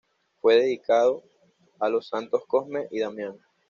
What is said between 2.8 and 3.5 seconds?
y Damián.